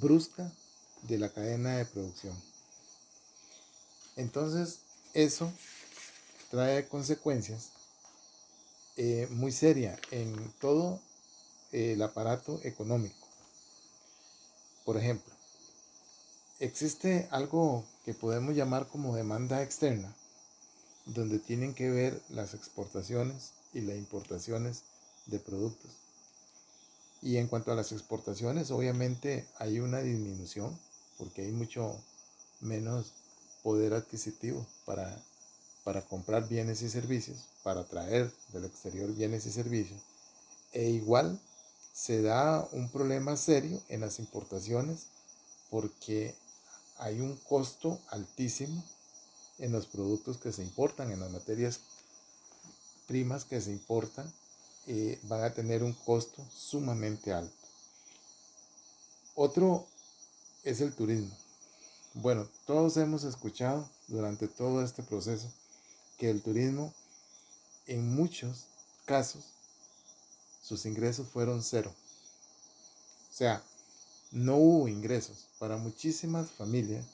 brusca 0.00 0.50
de 1.02 1.18
la 1.18 1.28
cadena 1.28 1.76
de 1.76 1.84
producción. 1.84 2.40
Entonces, 4.16 4.78
eso 5.14 5.52
trae 6.50 6.86
consecuencias 6.88 7.70
eh, 8.96 9.26
muy 9.30 9.52
serias 9.52 9.98
en 10.10 10.52
todo 10.60 11.00
el 11.72 12.00
aparato 12.02 12.60
económico. 12.62 13.21
Por 14.84 14.96
ejemplo, 14.96 15.32
existe 16.58 17.28
algo 17.30 17.84
que 18.04 18.14
podemos 18.14 18.54
llamar 18.54 18.88
como 18.88 19.14
demanda 19.14 19.62
externa, 19.62 20.14
donde 21.06 21.38
tienen 21.38 21.74
que 21.74 21.90
ver 21.90 22.20
las 22.30 22.54
exportaciones 22.54 23.52
y 23.72 23.80
las 23.80 23.96
importaciones 23.96 24.82
de 25.26 25.38
productos. 25.38 25.90
Y 27.22 27.36
en 27.36 27.46
cuanto 27.46 27.70
a 27.70 27.76
las 27.76 27.92
exportaciones, 27.92 28.72
obviamente 28.72 29.46
hay 29.58 29.78
una 29.78 30.00
disminución 30.00 30.76
porque 31.18 31.42
hay 31.42 31.52
mucho 31.52 31.96
menos 32.60 33.12
poder 33.62 33.94
adquisitivo 33.94 34.66
para, 34.84 35.16
para 35.84 36.02
comprar 36.02 36.48
bienes 36.48 36.82
y 36.82 36.90
servicios, 36.90 37.46
para 37.62 37.84
traer 37.84 38.32
del 38.52 38.64
exterior 38.64 39.14
bienes 39.14 39.46
y 39.46 39.52
servicios. 39.52 40.00
E 40.72 40.90
igual 40.90 41.38
se 41.92 42.22
da 42.22 42.66
un 42.72 42.88
problema 42.90 43.36
serio 43.36 43.80
en 43.88 44.00
las 44.00 44.18
importaciones 44.18 45.06
porque 45.70 46.34
hay 46.98 47.20
un 47.20 47.36
costo 47.36 48.00
altísimo 48.08 48.82
en 49.58 49.72
los 49.72 49.86
productos 49.86 50.38
que 50.38 50.52
se 50.52 50.62
importan, 50.62 51.10
en 51.10 51.20
las 51.20 51.30
materias 51.30 51.80
primas 53.06 53.44
que 53.44 53.60
se 53.60 53.70
importan, 53.70 54.32
eh, 54.86 55.18
van 55.24 55.44
a 55.44 55.52
tener 55.52 55.82
un 55.82 55.92
costo 55.92 56.44
sumamente 56.50 57.32
alto. 57.32 57.54
Otro 59.34 59.86
es 60.64 60.80
el 60.80 60.92
turismo. 60.92 61.36
Bueno, 62.14 62.48
todos 62.66 62.96
hemos 62.96 63.24
escuchado 63.24 63.88
durante 64.08 64.48
todo 64.48 64.82
este 64.82 65.02
proceso 65.02 65.50
que 66.18 66.30
el 66.30 66.42
turismo 66.42 66.92
en 67.86 68.14
muchos 68.14 68.66
casos 69.06 69.51
sus 70.62 70.86
ingresos 70.86 71.28
fueron 71.28 71.62
cero. 71.62 71.92
O 73.30 73.34
sea, 73.34 73.62
no 74.30 74.56
hubo 74.56 74.88
ingresos 74.88 75.48
para 75.58 75.76
muchísimas 75.76 76.50
familias 76.50 77.04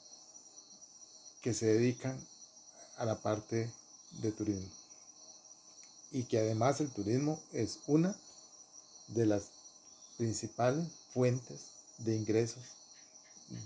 que 1.41 1.53
se 1.53 1.65
dedican 1.65 2.17
a 2.97 3.05
la 3.05 3.15
parte 3.15 3.71
de 4.21 4.31
turismo. 4.31 4.69
Y 6.11 6.23
que 6.23 6.39
además 6.39 6.79
el 6.81 6.89
turismo 6.89 7.39
es 7.53 7.79
una 7.87 8.15
de 9.09 9.25
las 9.25 9.49
principales 10.17 10.87
fuentes 11.13 11.59
de 11.99 12.15
ingresos 12.15 12.63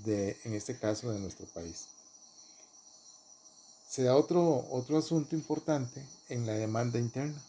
de, 0.06 0.38
en 0.44 0.54
este 0.54 0.78
caso, 0.78 1.12
de 1.12 1.20
nuestro 1.20 1.46
país. 1.48 1.88
Se 3.90 4.04
da 4.04 4.16
otro, 4.16 4.66
otro 4.72 4.98
asunto 4.98 5.36
importante 5.36 6.04
en 6.30 6.46
la 6.46 6.54
demanda 6.54 7.00
interna, 7.00 7.40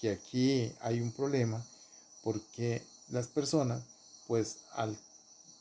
que 0.00 0.10
aquí 0.10 0.72
hay 0.80 1.00
un 1.00 1.12
problema 1.12 1.64
porque 2.22 2.82
las 3.10 3.26
personas, 3.26 3.82
pues 4.26 4.58
al 4.72 4.96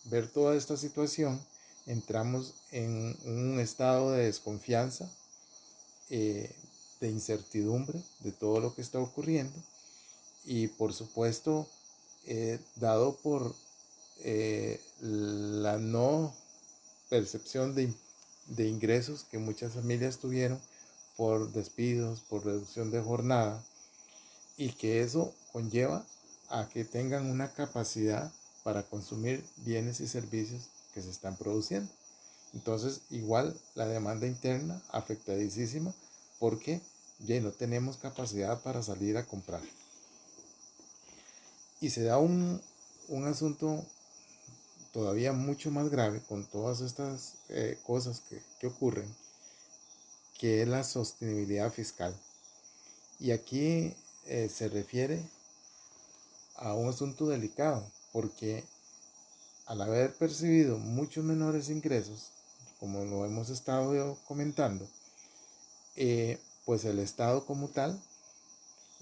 ver 0.05 0.27
toda 0.27 0.55
esta 0.55 0.77
situación, 0.77 1.39
entramos 1.85 2.53
en 2.71 3.17
un 3.25 3.59
estado 3.59 4.11
de 4.11 4.25
desconfianza, 4.25 5.09
eh, 6.09 6.53
de 6.99 7.09
incertidumbre 7.09 8.01
de 8.19 8.31
todo 8.31 8.59
lo 8.59 8.75
que 8.75 8.81
está 8.81 8.99
ocurriendo 8.99 9.55
y 10.45 10.67
por 10.67 10.93
supuesto, 10.93 11.67
eh, 12.25 12.59
dado 12.75 13.15
por 13.17 13.55
eh, 14.21 14.81
la 14.99 15.77
no 15.77 16.33
percepción 17.09 17.75
de, 17.75 17.93
de, 18.47 18.67
ingresos 18.67 19.25
que 19.31 19.37
muchas 19.37 19.73
familias 19.73 20.17
tuvieron 20.17 20.59
por 21.17 21.51
despidos, 21.53 22.21
por 22.21 22.45
reducción 22.45 22.91
de 22.91 23.01
jornada, 23.01 23.63
y 24.57 24.71
que 24.71 25.01
eso 25.01 25.33
conlleva 25.51 26.05
a 26.49 26.67
que 26.69 26.83
tengan 26.83 27.29
una 27.29 27.53
capacidad 27.53 28.31
para 28.63 28.83
consumir 28.83 29.43
bienes 29.57 29.99
y 29.99 30.07
servicios 30.07 30.69
que 30.93 31.01
se 31.01 31.09
están 31.09 31.35
produciendo. 31.37 31.91
Entonces, 32.53 33.01
igual 33.09 33.55
la 33.75 33.85
demanda 33.85 34.27
interna 34.27 34.81
afectadísima 34.91 35.93
porque 36.39 36.81
ya 37.19 37.39
no 37.41 37.51
tenemos 37.51 37.97
capacidad 37.97 38.61
para 38.61 38.81
salir 38.81 39.17
a 39.17 39.25
comprar. 39.25 39.61
Y 41.81 41.91
se 41.91 42.03
da 42.03 42.17
un, 42.17 42.61
un 43.07 43.27
asunto 43.27 43.85
todavía 44.91 45.31
mucho 45.33 45.71
más 45.71 45.89
grave 45.89 46.21
con 46.27 46.45
todas 46.45 46.81
estas 46.81 47.35
eh, 47.49 47.77
cosas 47.85 48.21
que, 48.21 48.41
que 48.59 48.67
ocurren, 48.67 49.07
que 50.37 50.63
es 50.63 50.67
la 50.67 50.83
sostenibilidad 50.83 51.71
fiscal. 51.71 52.15
Y 53.19 53.31
aquí 53.31 53.93
eh, 54.25 54.49
se 54.53 54.69
refiere 54.69 55.21
a 56.59 56.73
un 56.73 56.89
asunto 56.89 57.27
delicado, 57.27 57.85
porque 58.13 58.63
al 59.65 59.81
haber 59.81 60.13
percibido 60.13 60.77
muchos 60.77 61.23
menores 61.23 61.69
ingresos, 61.69 62.31
como 62.79 63.03
lo 63.05 63.25
hemos 63.25 63.49
estado 63.49 64.17
comentando, 64.27 64.87
eh, 65.95 66.39
pues 66.65 66.85
el 66.85 66.99
Estado 66.99 67.45
como 67.45 67.67
tal 67.67 67.99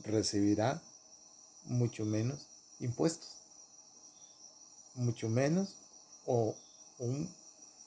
recibirá 0.04 0.82
mucho 1.66 2.06
menos 2.06 2.48
impuestos 2.80 3.38
mucho 4.98 5.30
menos 5.30 5.76
o 6.26 6.56
un 7.00 7.30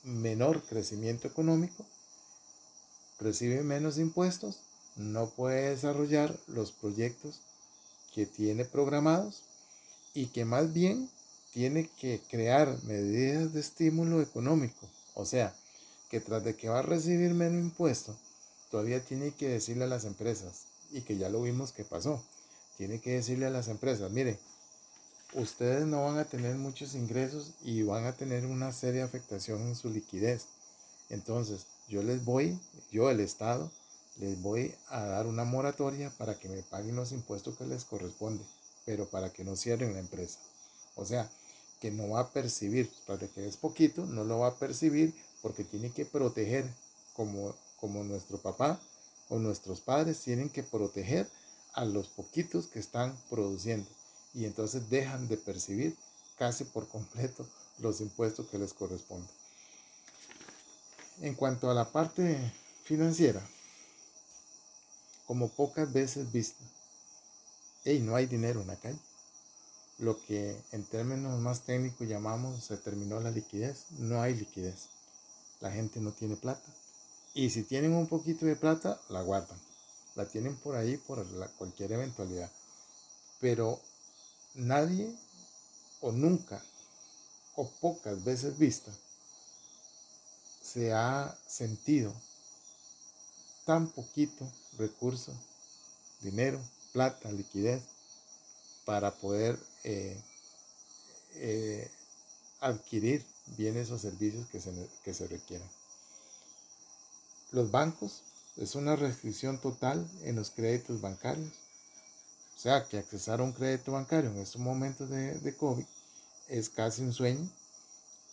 menor 0.04 0.62
crecimiento 0.62 1.28
económico, 1.28 1.84
recibe 3.18 3.62
menos 3.62 3.98
impuestos, 3.98 4.60
no 4.96 5.28
puede 5.30 5.70
desarrollar 5.70 6.38
los 6.46 6.72
proyectos 6.72 7.40
que 8.14 8.26
tiene 8.26 8.64
programados 8.64 9.42
y 10.14 10.26
que 10.26 10.44
más 10.44 10.72
bien 10.72 11.08
tiene 11.52 11.88
que 12.00 12.20
crear 12.28 12.76
medidas 12.84 13.52
de 13.52 13.60
estímulo 13.60 14.20
económico. 14.22 14.88
O 15.14 15.24
sea, 15.24 15.54
que 16.10 16.20
tras 16.20 16.44
de 16.44 16.56
que 16.56 16.68
va 16.68 16.80
a 16.80 16.82
recibir 16.82 17.34
menos 17.34 17.62
impuestos, 17.62 18.16
todavía 18.70 19.04
tiene 19.04 19.32
que 19.32 19.48
decirle 19.48 19.84
a 19.84 19.88
las 19.88 20.04
empresas, 20.04 20.64
y 20.92 21.02
que 21.02 21.16
ya 21.16 21.28
lo 21.28 21.42
vimos 21.42 21.72
que 21.72 21.84
pasó, 21.84 22.22
tiene 22.76 23.00
que 23.00 23.12
decirle 23.12 23.46
a 23.46 23.50
las 23.50 23.68
empresas, 23.68 24.10
mire, 24.10 24.38
ustedes 25.34 25.86
no 25.86 26.04
van 26.04 26.18
a 26.18 26.24
tener 26.24 26.56
muchos 26.56 26.94
ingresos 26.94 27.52
y 27.62 27.82
van 27.82 28.06
a 28.06 28.12
tener 28.12 28.46
una 28.46 28.72
seria 28.72 29.04
afectación 29.04 29.60
en 29.62 29.76
su 29.76 29.90
liquidez. 29.90 30.46
Entonces, 31.08 31.66
yo 31.88 32.02
les 32.02 32.24
voy, 32.24 32.58
yo 32.90 33.10
el 33.10 33.20
Estado, 33.20 33.70
les 34.18 34.40
voy 34.42 34.74
a 34.88 35.04
dar 35.04 35.26
una 35.26 35.44
moratoria 35.44 36.10
para 36.18 36.38
que 36.38 36.48
me 36.48 36.62
paguen 36.62 36.96
los 36.96 37.12
impuestos 37.12 37.56
que 37.56 37.66
les 37.66 37.84
corresponde, 37.84 38.44
pero 38.90 39.08
para 39.08 39.32
que 39.32 39.44
no 39.44 39.54
cierren 39.54 39.92
la 39.92 40.00
empresa. 40.00 40.40
O 40.96 41.04
sea, 41.04 41.30
que 41.80 41.92
no 41.92 42.08
va 42.08 42.22
a 42.22 42.30
percibir, 42.30 42.90
de 43.06 43.28
que 43.28 43.46
es 43.46 43.56
poquito, 43.56 44.04
no 44.04 44.24
lo 44.24 44.40
va 44.40 44.48
a 44.48 44.56
percibir 44.56 45.14
porque 45.42 45.62
tiene 45.62 45.92
que 45.92 46.04
proteger, 46.04 46.68
como, 47.12 47.54
como 47.78 48.02
nuestro 48.02 48.38
papá 48.38 48.80
o 49.28 49.38
nuestros 49.38 49.80
padres 49.80 50.18
tienen 50.18 50.50
que 50.50 50.64
proteger 50.64 51.28
a 51.74 51.84
los 51.84 52.08
poquitos 52.08 52.66
que 52.66 52.80
están 52.80 53.16
produciendo 53.30 53.88
y 54.34 54.44
entonces 54.44 54.90
dejan 54.90 55.28
de 55.28 55.36
percibir 55.36 55.96
casi 56.36 56.64
por 56.64 56.88
completo 56.88 57.46
los 57.78 58.00
impuestos 58.00 58.48
que 58.48 58.58
les 58.58 58.74
corresponden. 58.74 59.30
En 61.20 61.36
cuanto 61.36 61.70
a 61.70 61.74
la 61.74 61.92
parte 61.92 62.52
financiera, 62.82 63.40
como 65.28 65.48
pocas 65.48 65.92
veces 65.92 66.32
vista, 66.32 66.64
hey, 67.84 68.00
no 68.00 68.16
hay 68.16 68.26
dinero 68.26 68.60
en 68.60 68.68
la 68.68 68.76
calle. 68.76 68.98
lo 69.98 70.18
que 70.24 70.56
en 70.72 70.84
términos 70.84 71.38
más 71.40 71.60
técnicos 71.62 72.08
llamamos 72.08 72.64
se 72.64 72.76
terminó 72.78 73.20
la 73.20 73.30
liquidez. 73.30 73.84
No 73.98 74.22
hay 74.22 74.34
liquidez. 74.34 74.88
La 75.60 75.70
gente 75.70 76.00
no 76.00 76.12
tiene 76.12 76.36
plata. 76.36 76.68
Y 77.34 77.50
si 77.50 77.62
tienen 77.64 77.92
un 77.92 78.06
poquito 78.06 78.46
de 78.46 78.56
plata, 78.56 78.98
la 79.08 79.22
guardan. 79.22 79.58
La 80.16 80.26
tienen 80.26 80.56
por 80.56 80.74
ahí 80.74 80.96
por 80.96 81.24
cualquier 81.58 81.92
eventualidad. 81.92 82.50
Pero 83.40 83.78
nadie 84.54 85.14
o 86.00 86.12
nunca 86.12 86.62
o 87.56 87.68
pocas 87.80 88.24
veces 88.24 88.56
vista 88.58 88.90
se 90.62 90.92
ha 90.92 91.36
sentido 91.46 92.12
tan 93.64 93.88
poquito 93.88 94.50
recurso, 94.78 95.32
dinero, 96.22 96.60
plata, 96.92 97.30
liquidez 97.32 97.82
para 98.84 99.14
poder 99.14 99.58
eh, 99.84 100.20
eh, 101.36 101.90
adquirir 102.60 103.24
bienes 103.56 103.90
o 103.90 103.98
servicios 103.98 104.46
que 104.48 104.60
se, 104.60 104.72
que 105.04 105.14
se 105.14 105.26
requieran. 105.26 105.68
Los 107.52 107.70
bancos 107.70 108.22
es 108.56 108.74
una 108.74 108.96
restricción 108.96 109.58
total 109.60 110.08
en 110.22 110.36
los 110.36 110.50
créditos 110.50 111.00
bancarios. 111.00 111.52
O 112.56 112.60
sea, 112.60 112.86
que 112.86 112.98
accesar 112.98 113.40
a 113.40 113.44
un 113.44 113.52
crédito 113.52 113.92
bancario 113.92 114.30
en 114.30 114.38
estos 114.38 114.60
momentos 114.60 115.08
de, 115.08 115.38
de 115.38 115.56
COVID 115.56 115.84
es 116.48 116.68
casi 116.68 117.02
un 117.02 117.12
sueño 117.12 117.48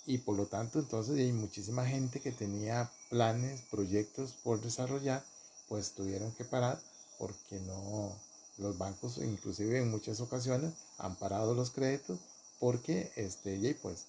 y 0.06 0.18
por 0.20 0.36
lo 0.36 0.48
tanto 0.48 0.80
entonces 0.80 1.18
hay 1.18 1.32
muchísima 1.32 1.86
gente 1.86 2.20
que 2.20 2.32
tenía 2.32 2.90
planes, 3.10 3.62
proyectos 3.70 4.34
por 4.44 4.62
desarrollar, 4.62 5.24
pues 5.68 5.92
tuvieron 5.92 6.32
que 6.32 6.46
parar 6.46 6.80
porque 7.20 7.60
no, 7.60 8.16
los 8.58 8.78
bancos 8.78 9.18
inclusive 9.18 9.80
en 9.80 9.92
muchas 9.92 10.20
ocasiones 10.20 10.74
han 10.98 11.16
parado 11.16 11.54
los 11.54 11.72
créditos 11.72 12.20
porque 12.60 13.12
este, 13.16 13.78
pues, 13.82 14.06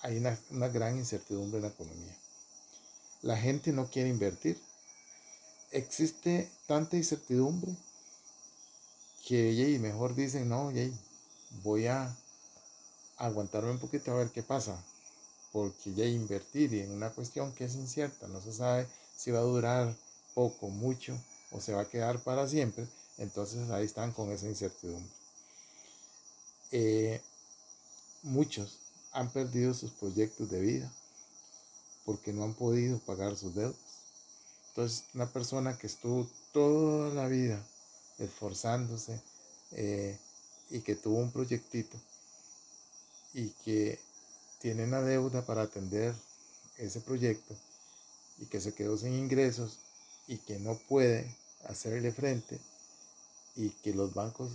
hay 0.00 0.16
una, 0.16 0.68
gran 0.68 0.96
incertidumbre 0.96 1.58
en 1.58 1.62
la 1.62 1.68
economía. 1.68 2.16
La 3.22 3.36
gente 3.36 3.72
no 3.72 3.90
quiere 3.90 4.08
invertir. 4.08 4.58
Existe 5.72 6.50
tanta 6.66 6.96
incertidumbre 6.96 7.74
que 9.26 9.78
mejor 9.80 10.14
dicen, 10.14 10.48
no, 10.48 10.72
voy 11.62 11.86
a 11.86 12.16
aguantarme 13.18 13.70
un 13.70 13.78
poquito 13.78 14.12
a 14.12 14.16
ver 14.16 14.30
qué 14.30 14.42
pasa, 14.42 14.82
porque 15.52 15.92
ya 15.92 16.06
invertir 16.06 16.74
en 16.74 16.92
una 16.92 17.10
cuestión 17.10 17.52
que 17.52 17.64
es 17.64 17.74
incierta, 17.74 18.26
no 18.28 18.40
se 18.40 18.52
sabe 18.52 18.86
si 19.16 19.30
va 19.30 19.40
a 19.40 19.42
durar 19.42 19.94
poco, 20.34 20.68
mucho 20.68 21.16
o 21.52 21.60
se 21.60 21.74
va 21.74 21.82
a 21.82 21.88
quedar 21.88 22.18
para 22.20 22.48
siempre, 22.48 22.86
entonces 23.20 23.70
ahí 23.70 23.84
están 23.84 24.12
con 24.12 24.32
esa 24.32 24.46
incertidumbre. 24.46 25.12
Eh, 26.72 27.20
muchos 28.22 28.78
han 29.12 29.30
perdido 29.30 29.74
sus 29.74 29.90
proyectos 29.92 30.50
de 30.50 30.60
vida 30.60 30.92
porque 32.06 32.32
no 32.32 32.44
han 32.44 32.54
podido 32.54 32.98
pagar 33.00 33.36
sus 33.36 33.54
deudas. 33.54 33.76
Entonces, 34.68 35.04
una 35.14 35.26
persona 35.26 35.76
que 35.76 35.86
estuvo 35.86 36.26
toda 36.52 37.12
la 37.12 37.28
vida 37.28 37.62
esforzándose 38.18 39.20
eh, 39.72 40.18
y 40.70 40.80
que 40.80 40.96
tuvo 40.96 41.18
un 41.18 41.30
proyectito 41.30 41.98
y 43.34 43.48
que 43.64 43.98
tiene 44.60 44.84
una 44.84 45.02
deuda 45.02 45.44
para 45.44 45.62
atender 45.62 46.14
ese 46.78 47.00
proyecto 47.00 47.54
y 48.38 48.46
que 48.46 48.60
se 48.60 48.72
quedó 48.72 48.96
sin 48.96 49.12
ingresos 49.12 49.78
y 50.26 50.38
que 50.38 50.58
no 50.58 50.78
puede 50.88 51.36
hacerle 51.68 52.12
frente 52.12 52.58
y 53.56 53.70
que 53.70 53.94
los 53.94 54.14
bancos 54.14 54.50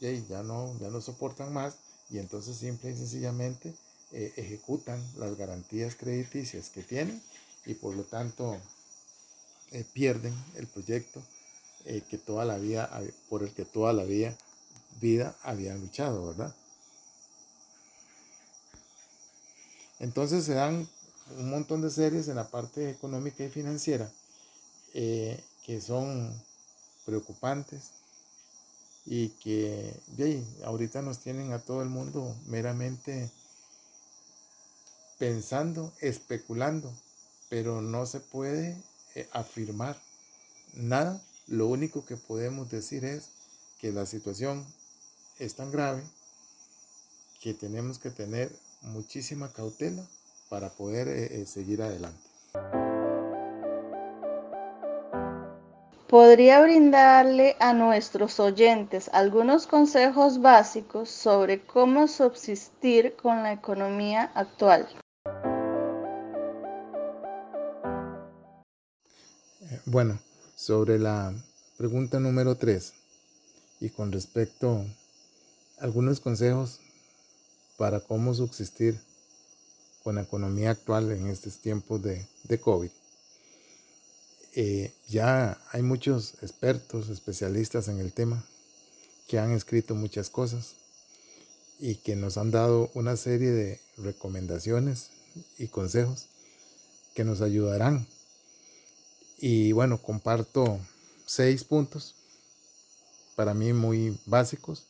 ya 0.00 0.42
no, 0.42 0.74
ya 0.80 0.88
no 0.88 1.00
soportan 1.00 1.52
más 1.52 1.76
y 2.10 2.18
entonces 2.18 2.56
simple 2.56 2.90
y 2.90 2.96
sencillamente 2.96 3.74
eh, 4.12 4.32
ejecutan 4.36 5.00
las 5.18 5.36
garantías 5.36 5.94
crediticias 5.94 6.70
que 6.70 6.82
tienen 6.82 7.22
y 7.66 7.74
por 7.74 7.94
lo 7.94 8.02
tanto 8.02 8.56
eh, 9.70 9.84
pierden 9.92 10.34
el 10.56 10.66
proyecto 10.66 11.22
eh, 11.84 12.02
que 12.08 12.18
toda 12.18 12.44
la 12.44 12.58
vida, 12.58 12.90
por 13.28 13.42
el 13.42 13.52
que 13.52 13.64
toda 13.64 13.92
la 13.92 14.04
vida, 14.04 14.36
vida 15.00 15.36
habían 15.42 15.80
luchado, 15.80 16.26
¿verdad? 16.26 16.54
Entonces 20.00 20.44
se 20.44 20.54
dan 20.54 20.88
un 21.38 21.50
montón 21.50 21.82
de 21.82 21.90
series 21.90 22.26
en 22.28 22.36
la 22.36 22.48
parte 22.48 22.90
económica 22.90 23.44
y 23.44 23.50
financiera 23.50 24.10
que 24.92 25.80
son 25.80 26.34
preocupantes 27.04 27.90
y 29.06 29.28
que 29.28 29.94
ahorita 30.64 31.02
nos 31.02 31.18
tienen 31.18 31.52
a 31.52 31.58
todo 31.58 31.82
el 31.82 31.88
mundo 31.88 32.34
meramente 32.46 33.30
pensando, 35.18 35.92
especulando, 36.00 36.92
pero 37.48 37.82
no 37.82 38.06
se 38.06 38.20
puede 38.20 38.76
eh, 39.14 39.28
afirmar 39.32 40.00
nada. 40.74 41.20
Lo 41.46 41.66
único 41.66 42.04
que 42.06 42.16
podemos 42.16 42.70
decir 42.70 43.04
es 43.04 43.28
que 43.80 43.92
la 43.92 44.06
situación 44.06 44.64
es 45.38 45.54
tan 45.54 45.70
grave 45.70 46.02
que 47.40 47.54
tenemos 47.54 47.98
que 47.98 48.10
tener 48.10 48.50
muchísima 48.82 49.52
cautela 49.52 50.06
para 50.48 50.70
poder 50.70 51.08
eh, 51.08 51.42
eh, 51.42 51.46
seguir 51.46 51.82
adelante. 51.82 52.79
Podría 56.10 56.60
brindarle 56.60 57.54
a 57.60 57.72
nuestros 57.72 58.40
oyentes 58.40 59.08
algunos 59.12 59.68
consejos 59.68 60.40
básicos 60.40 61.08
sobre 61.08 61.64
cómo 61.64 62.08
subsistir 62.08 63.14
con 63.14 63.44
la 63.44 63.52
economía 63.52 64.32
actual. 64.34 64.88
Eh, 69.60 69.80
bueno, 69.86 70.18
sobre 70.56 70.98
la 70.98 71.32
pregunta 71.78 72.18
número 72.18 72.56
3 72.56 72.92
y 73.78 73.90
con 73.90 74.10
respecto 74.10 74.84
a 75.78 75.84
algunos 75.84 76.18
consejos 76.18 76.80
para 77.76 78.00
cómo 78.00 78.34
subsistir 78.34 78.98
con 80.02 80.16
la 80.16 80.22
economía 80.22 80.72
actual 80.72 81.12
en 81.12 81.28
estos 81.28 81.58
tiempos 81.58 82.02
de, 82.02 82.26
de 82.42 82.58
COVID. 82.58 82.90
Eh, 84.54 84.92
ya 85.08 85.60
hay 85.70 85.82
muchos 85.82 86.34
expertos, 86.42 87.08
especialistas 87.08 87.86
en 87.88 88.00
el 88.00 88.12
tema, 88.12 88.44
que 89.28 89.38
han 89.38 89.52
escrito 89.52 89.94
muchas 89.94 90.28
cosas 90.28 90.74
y 91.78 91.94
que 91.96 92.16
nos 92.16 92.36
han 92.36 92.50
dado 92.50 92.90
una 92.94 93.16
serie 93.16 93.50
de 93.50 93.80
recomendaciones 93.96 95.10
y 95.56 95.68
consejos 95.68 96.26
que 97.14 97.24
nos 97.24 97.40
ayudarán. 97.42 98.08
Y 99.38 99.70
bueno, 99.70 100.02
comparto 100.02 100.80
seis 101.26 101.62
puntos 101.62 102.16
para 103.36 103.54
mí 103.54 103.72
muy 103.72 104.18
básicos, 104.26 104.84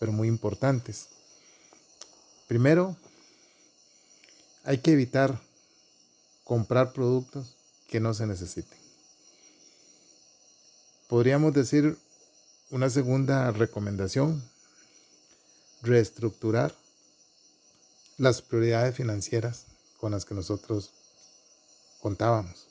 pero 0.00 0.10
muy 0.10 0.26
importantes. 0.26 1.06
Primero, 2.48 2.96
hay 4.64 4.78
que 4.78 4.92
evitar 4.92 5.40
comprar 6.42 6.92
productos 6.92 7.54
que 7.88 8.00
no 8.00 8.14
se 8.14 8.26
necesiten. 8.26 8.78
Podríamos 11.08 11.54
decir 11.54 11.96
una 12.70 12.90
segunda 12.90 13.50
recomendación, 13.50 14.42
reestructurar 15.82 16.74
las 18.18 18.42
prioridades 18.42 18.94
financieras 18.94 19.64
con 19.98 20.12
las 20.12 20.26
que 20.26 20.34
nosotros 20.34 20.90
contábamos. 22.00 22.66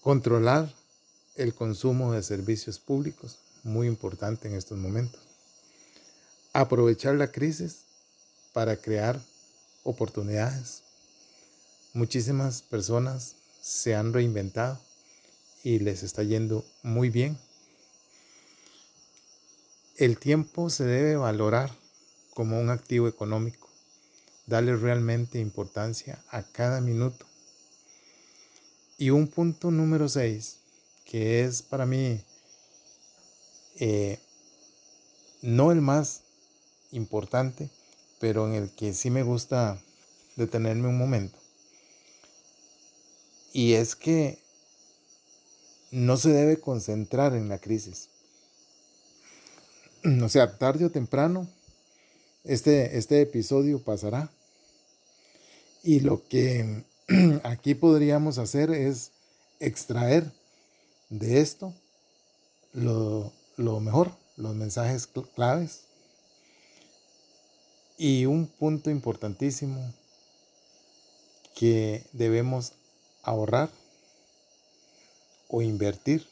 Controlar 0.00 0.72
el 1.34 1.54
consumo 1.54 2.12
de 2.12 2.22
servicios 2.22 2.78
públicos, 2.78 3.38
muy 3.62 3.88
importante 3.88 4.48
en 4.48 4.54
estos 4.54 4.78
momentos. 4.78 5.20
Aprovechar 6.54 7.16
la 7.16 7.30
crisis 7.30 7.80
para 8.54 8.76
crear 8.76 9.20
oportunidades 9.82 10.85
Muchísimas 11.96 12.60
personas 12.60 13.36
se 13.62 13.94
han 13.94 14.12
reinventado 14.12 14.78
y 15.64 15.78
les 15.78 16.02
está 16.02 16.22
yendo 16.22 16.62
muy 16.82 17.08
bien. 17.08 17.38
El 19.96 20.18
tiempo 20.18 20.68
se 20.68 20.84
debe 20.84 21.16
valorar 21.16 21.74
como 22.34 22.60
un 22.60 22.68
activo 22.68 23.08
económico, 23.08 23.70
darle 24.44 24.76
realmente 24.76 25.40
importancia 25.40 26.22
a 26.28 26.42
cada 26.42 26.82
minuto. 26.82 27.24
Y 28.98 29.08
un 29.08 29.26
punto 29.26 29.70
número 29.70 30.10
6, 30.10 30.58
que 31.06 31.44
es 31.44 31.62
para 31.62 31.86
mí 31.86 32.20
eh, 33.76 34.18
no 35.40 35.72
el 35.72 35.80
más 35.80 36.20
importante, 36.92 37.70
pero 38.20 38.46
en 38.46 38.52
el 38.52 38.70
que 38.72 38.92
sí 38.92 39.08
me 39.08 39.22
gusta 39.22 39.80
detenerme 40.36 40.88
un 40.88 40.98
momento, 40.98 41.38
y 43.56 43.72
es 43.72 43.96
que 43.96 44.38
no 45.90 46.18
se 46.18 46.28
debe 46.28 46.60
concentrar 46.60 47.34
en 47.34 47.48
la 47.48 47.58
crisis. 47.58 48.10
o 50.22 50.28
sea, 50.28 50.58
tarde 50.58 50.84
o 50.84 50.90
temprano, 50.90 51.48
este, 52.44 52.98
este 52.98 53.22
episodio 53.22 53.82
pasará. 53.82 54.30
Y 55.82 56.00
lo 56.00 56.28
que 56.28 56.84
aquí 57.44 57.74
podríamos 57.74 58.36
hacer 58.36 58.70
es 58.72 59.12
extraer 59.58 60.30
de 61.08 61.40
esto 61.40 61.72
lo, 62.74 63.32
lo 63.56 63.80
mejor, 63.80 64.12
los 64.36 64.54
mensajes 64.54 65.08
claves. 65.34 65.84
Y 67.96 68.26
un 68.26 68.48
punto 68.48 68.90
importantísimo 68.90 69.94
que 71.54 72.04
debemos 72.12 72.74
ahorrar 73.26 73.68
o 75.48 75.60
invertir, 75.60 76.26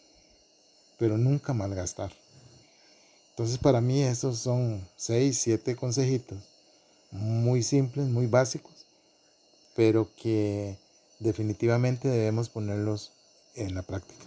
pero 0.99 1.19
nunca 1.19 1.53
malgastar. 1.53 2.13
Entonces 3.31 3.59
para 3.59 3.81
mí 3.81 4.03
esos 4.03 4.39
son 4.39 4.89
seis, 4.97 5.39
siete 5.39 5.77
consejitos 5.77 6.39
muy 7.15 7.63
simples, 7.63 8.07
muy 8.07 8.27
básicos, 8.27 8.87
pero 9.77 10.09
que 10.21 10.77
definitivamente 11.21 12.09
debemos 12.09 12.49
ponerlos 12.49 13.13
en 13.55 13.75
la 13.75 13.83
práctica. 13.83 14.25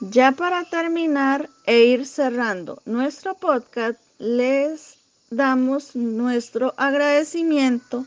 Ya 0.00 0.32
para 0.32 0.64
terminar 0.64 1.48
e 1.66 1.84
ir 1.84 2.06
cerrando 2.06 2.82
nuestro 2.84 3.34
podcast, 3.34 4.00
les 4.18 5.01
damos 5.36 5.96
nuestro 5.96 6.74
agradecimiento 6.76 8.06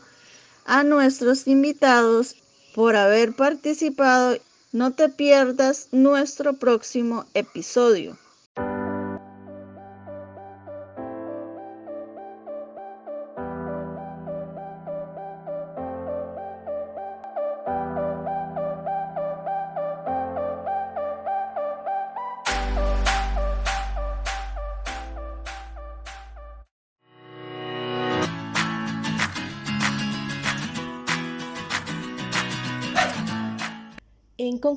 a 0.64 0.82
nuestros 0.84 1.46
invitados 1.46 2.36
por 2.74 2.96
haber 2.96 3.34
participado. 3.34 4.38
No 4.72 4.92
te 4.92 5.08
pierdas 5.08 5.88
nuestro 5.92 6.54
próximo 6.54 7.24
episodio. 7.34 8.18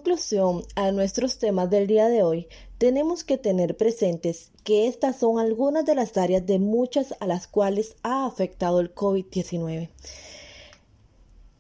Conclusión 0.10 0.64
a 0.74 0.92
nuestros 0.92 1.38
temas 1.38 1.70
del 1.70 1.86
día 1.86 2.08
de 2.08 2.24
hoy, 2.24 2.48
tenemos 2.80 3.24
que 3.24 3.38
tener 3.38 3.78
presentes 3.78 4.50
que 4.64 4.88
estas 4.88 5.18
son 5.18 5.38
algunas 5.38 5.86
de 5.86 5.94
las 5.94 6.18
áreas 6.18 6.48
de 6.48 6.58
muchas 6.58 7.14
a 7.20 7.28
las 7.28 7.48
cuales 7.48 7.96
ha 8.02 8.26
afectado 8.26 8.80
el 8.80 8.96
COVID-19. 8.96 9.90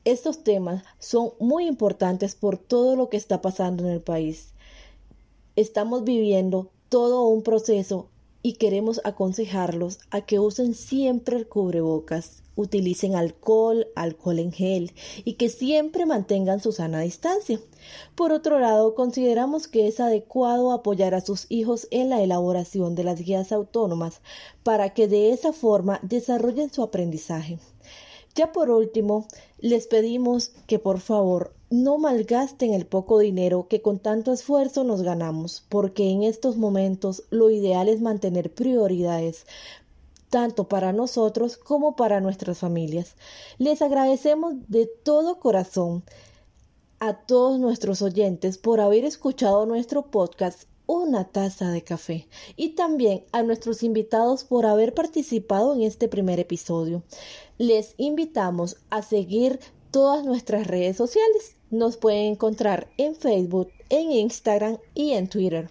Estos 0.03 0.43
temas 0.43 0.83
son 0.97 1.33
muy 1.39 1.67
importantes 1.67 2.33
por 2.33 2.57
todo 2.57 2.95
lo 2.95 3.07
que 3.09 3.17
está 3.17 3.39
pasando 3.39 3.83
en 3.83 3.91
el 3.91 4.01
país. 4.01 4.55
Estamos 5.55 6.03
viviendo 6.03 6.71
todo 6.89 7.27
un 7.27 7.43
proceso 7.43 8.07
y 8.41 8.53
queremos 8.53 9.01
aconsejarlos 9.03 9.99
a 10.11 10.21
que 10.21 10.39
usen 10.39 10.73
siempre 10.73 11.37
el 11.37 11.47
cubrebocas, 11.47 12.43
utilicen 12.55 13.15
alcohol, 13.15 13.87
alcohol 13.95 14.39
en 14.39 14.51
gel 14.51 14.91
y 15.25 15.33
que 15.33 15.49
siempre 15.49 16.05
mantengan 16.05 16.61
su 16.61 16.71
sana 16.71 17.01
distancia. 17.01 17.59
Por 18.15 18.31
otro 18.31 18.59
lado, 18.59 18.95
consideramos 18.95 19.67
que 19.67 19.87
es 19.87 19.99
adecuado 19.99 20.71
apoyar 20.71 21.13
a 21.13 21.21
sus 21.21 21.45
hijos 21.49 21.87
en 21.91 22.09
la 22.09 22.21
elaboración 22.21 22.95
de 22.95 23.03
las 23.03 23.21
guías 23.21 23.51
autónomas 23.51 24.21
para 24.63 24.93
que 24.93 25.07
de 25.07 25.31
esa 25.31 25.53
forma 25.53 25.99
desarrollen 26.01 26.71
su 26.71 26.83
aprendizaje. 26.83 27.59
Ya 28.35 28.51
por 28.51 28.69
último, 28.69 29.27
les 29.59 29.87
pedimos 29.87 30.51
que 30.67 30.79
por 30.79 30.99
favor 30.99 31.53
no 31.69 31.99
malgasten 31.99 32.73
el 32.73 32.87
poco 32.87 33.19
dinero 33.19 33.67
que 33.67 33.81
con 33.81 33.99
tanto 33.99 34.33
esfuerzo 34.33 34.83
nos 34.83 35.03
ganamos, 35.03 35.63
porque 35.69 36.09
en 36.09 36.23
estos 36.23 36.57
momentos 36.57 37.23
lo 37.29 37.51
ideal 37.51 37.89
es 37.89 38.01
mantener 38.01 38.51
prioridades 38.53 39.45
tanto 40.29 40.67
para 40.67 40.93
nosotros 40.93 41.57
como 41.57 41.95
para 41.95 42.21
nuestras 42.21 42.59
familias. 42.59 43.15
Les 43.57 43.81
agradecemos 43.81 44.55
de 44.67 44.87
todo 44.87 45.39
corazón 45.39 46.03
a 46.99 47.13
todos 47.13 47.59
nuestros 47.59 48.01
oyentes 48.01 48.57
por 48.57 48.79
haber 48.79 49.05
escuchado 49.05 49.65
nuestro 49.65 50.07
podcast 50.07 50.63
Una 50.85 51.25
taza 51.25 51.69
de 51.69 51.83
café 51.83 52.27
y 52.55 52.69
también 52.69 53.23
a 53.31 53.43
nuestros 53.43 53.83
invitados 53.83 54.43
por 54.43 54.65
haber 54.65 54.95
participado 54.95 55.75
en 55.75 55.83
este 55.83 56.07
primer 56.07 56.39
episodio. 56.39 57.03
Les 57.59 57.93
invitamos 57.97 58.77
a 58.89 59.03
seguir 59.03 59.59
todas 59.91 60.25
nuestras 60.25 60.65
redes 60.65 60.97
sociales. 60.97 61.58
Nos 61.71 61.97
pueden 61.97 62.31
encontrar 62.31 62.87
en 62.97 63.15
Facebook, 63.15 63.69
en 63.89 64.11
Instagram 64.11 64.77
y 64.95 65.11
en 65.11 65.29
Twitter. 65.29 65.69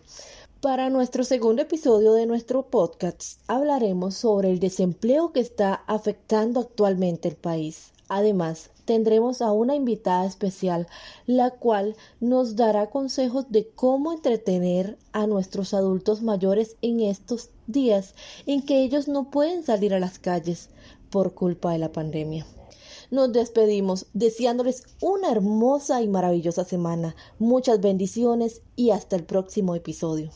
Para 0.61 0.91
nuestro 0.91 1.25
segundo 1.25 1.63
episodio 1.63 2.13
de 2.13 2.27
nuestro 2.27 2.63
podcast 2.67 3.41
hablaremos 3.49 4.15
sobre 4.15 4.51
el 4.51 4.61
desempleo 4.61 5.33
que 5.33 5.41
está 5.41 5.75
afectando 5.87 6.61
actualmente 6.61 7.29
el 7.29 7.35
país. 7.35 7.93
Además, 8.09 8.71
tendremos 8.85 9.43
a 9.43 9.51
una 9.51 9.75
invitada 9.75 10.25
especial, 10.25 10.87
la 11.27 11.51
cual 11.51 11.97
nos 12.21 12.55
dará 12.55 12.91
consejos 12.91 13.51
de 13.51 13.69
cómo 13.69 14.13
entretener 14.13 14.97
a 15.13 15.27
nuestros 15.27 15.75
adultos 15.75 16.23
mayores 16.23 16.77
en 16.81 17.01
estos 17.01 17.51
días 17.67 18.15
en 18.47 18.63
que 18.63 18.83
ellos 18.83 19.09
no 19.09 19.31
pueden 19.31 19.65
salir 19.65 19.95
a 19.95 20.01
las 20.01 20.19
calles 20.19 20.71
por 21.11 21.35
culpa 21.35 21.73
de 21.73 21.79
la 21.79 21.93
pandemia. 21.93 22.47
Nos 23.11 23.33
despedimos 23.33 24.07
deseándoles 24.13 24.85
una 25.01 25.31
hermosa 25.31 26.03
y 26.03 26.09
maravillosa 26.09 26.65
semana, 26.65 27.17
muchas 27.39 27.81
bendiciones 27.81 28.61
y 28.77 28.91
hasta 28.91 29.17
el 29.17 29.25
próximo 29.25 29.75
episodio. 29.75 30.31